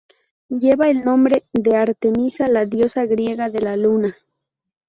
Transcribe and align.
Lleva 0.49 0.89
el 0.89 1.03
nombre 1.05 1.45
de 1.53 1.77
Artemisa, 1.77 2.47
la 2.47 2.65
diosa 2.65 3.05
griega 3.05 3.51
de 3.51 3.59
la 3.59 3.77
luna. 3.77 4.17